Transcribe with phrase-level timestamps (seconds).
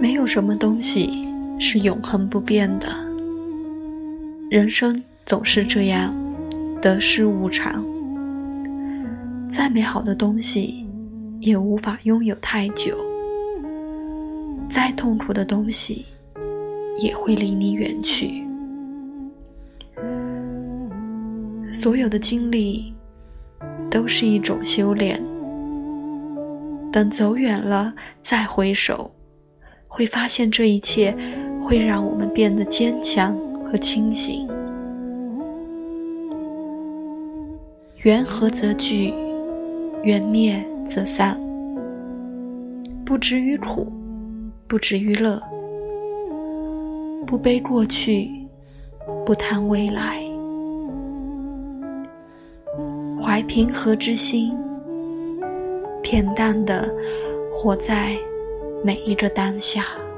[0.00, 2.86] 没有什么东西是永恒不变的，
[4.48, 6.14] 人生总是这样，
[6.80, 7.84] 得失无常。
[9.50, 10.88] 再美好的东西，
[11.40, 12.94] 也无法拥有太久；
[14.70, 16.06] 再痛苦的东西，
[16.98, 18.42] 也会离你远去。
[21.70, 22.94] 所有的经历，
[23.90, 25.22] 都是一种修炼。
[26.90, 29.10] 等走远了，再回首。
[29.92, 31.14] 会发现这一切
[31.60, 34.48] 会让我们变得坚强和清醒。
[38.02, 39.12] 缘合则聚，
[40.04, 41.38] 缘灭则散。
[43.04, 43.92] 不执于苦，
[44.68, 45.42] 不执于乐，
[47.26, 48.30] 不悲过去，
[49.26, 50.22] 不贪未来，
[53.20, 54.56] 怀平和之心，
[56.00, 56.88] 恬淡的
[57.52, 58.16] 活在。
[58.82, 60.09] 每一个当下。